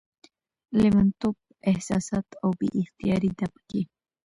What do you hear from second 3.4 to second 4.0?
پکې